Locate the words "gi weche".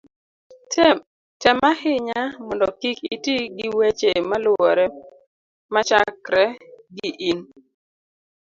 3.57-4.11